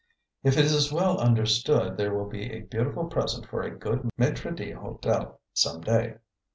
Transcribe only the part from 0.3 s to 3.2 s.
"If it is well understood, there will be a beautiful